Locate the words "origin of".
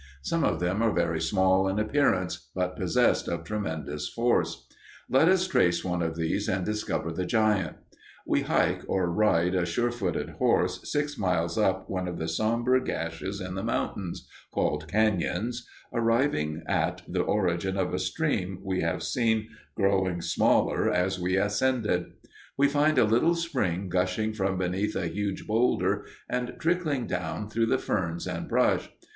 17.21-17.93